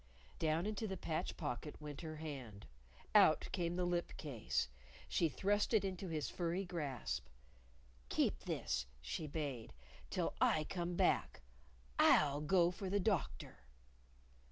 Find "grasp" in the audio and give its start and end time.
6.65-7.27